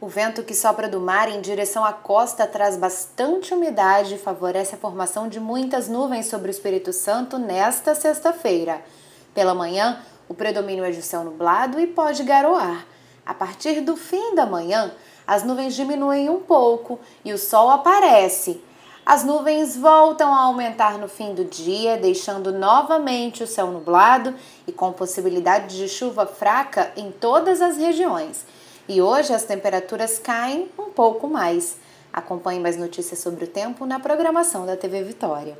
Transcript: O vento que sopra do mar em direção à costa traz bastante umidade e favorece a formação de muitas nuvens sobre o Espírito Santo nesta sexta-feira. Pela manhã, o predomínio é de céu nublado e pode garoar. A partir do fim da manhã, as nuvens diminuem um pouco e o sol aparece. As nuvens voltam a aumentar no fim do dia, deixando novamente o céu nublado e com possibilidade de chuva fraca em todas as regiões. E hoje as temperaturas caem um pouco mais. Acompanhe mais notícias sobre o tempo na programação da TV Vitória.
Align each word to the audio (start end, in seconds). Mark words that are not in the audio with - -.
O 0.00 0.08
vento 0.08 0.42
que 0.42 0.54
sopra 0.54 0.88
do 0.88 0.98
mar 0.98 1.28
em 1.28 1.42
direção 1.42 1.84
à 1.84 1.92
costa 1.92 2.46
traz 2.46 2.74
bastante 2.74 3.52
umidade 3.52 4.14
e 4.14 4.18
favorece 4.18 4.74
a 4.74 4.78
formação 4.78 5.28
de 5.28 5.38
muitas 5.38 5.90
nuvens 5.90 6.24
sobre 6.24 6.48
o 6.48 6.50
Espírito 6.50 6.90
Santo 6.90 7.38
nesta 7.38 7.94
sexta-feira. 7.94 8.80
Pela 9.34 9.54
manhã, 9.54 10.00
o 10.26 10.32
predomínio 10.32 10.84
é 10.84 10.90
de 10.90 11.02
céu 11.02 11.22
nublado 11.22 11.78
e 11.78 11.86
pode 11.86 12.22
garoar. 12.22 12.86
A 13.26 13.34
partir 13.34 13.82
do 13.82 13.94
fim 13.94 14.34
da 14.34 14.46
manhã, 14.46 14.90
as 15.26 15.44
nuvens 15.44 15.74
diminuem 15.74 16.30
um 16.30 16.40
pouco 16.40 16.98
e 17.22 17.34
o 17.34 17.38
sol 17.38 17.68
aparece. 17.68 18.58
As 19.04 19.22
nuvens 19.22 19.76
voltam 19.76 20.32
a 20.32 20.44
aumentar 20.44 20.96
no 20.96 21.08
fim 21.08 21.34
do 21.34 21.44
dia, 21.44 21.98
deixando 21.98 22.52
novamente 22.52 23.42
o 23.42 23.46
céu 23.46 23.66
nublado 23.66 24.34
e 24.66 24.72
com 24.72 24.94
possibilidade 24.94 25.76
de 25.76 25.86
chuva 25.90 26.24
fraca 26.24 26.90
em 26.96 27.12
todas 27.12 27.60
as 27.60 27.76
regiões. 27.76 28.46
E 28.92 29.00
hoje 29.00 29.32
as 29.32 29.44
temperaturas 29.44 30.18
caem 30.18 30.68
um 30.76 30.90
pouco 30.90 31.28
mais. 31.28 31.76
Acompanhe 32.12 32.58
mais 32.58 32.76
notícias 32.76 33.20
sobre 33.20 33.44
o 33.44 33.46
tempo 33.46 33.86
na 33.86 34.00
programação 34.00 34.66
da 34.66 34.76
TV 34.76 35.04
Vitória. 35.04 35.56